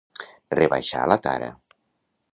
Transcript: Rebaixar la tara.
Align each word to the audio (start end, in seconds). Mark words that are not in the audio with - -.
Rebaixar 0.59 1.05
la 1.13 1.19
tara. 1.27 1.51